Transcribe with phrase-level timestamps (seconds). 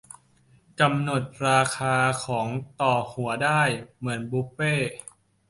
[0.79, 2.49] -กำหนดราคาขาย
[2.81, 3.61] ต่อหัวได้
[3.97, 4.93] เหมือนบุฟเฟต์